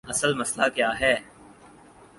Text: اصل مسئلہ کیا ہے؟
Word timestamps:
اصل 0.09 0.31
مسئلہ 0.33 0.67
کیا 0.75 0.89
ہے؟ 0.99 1.13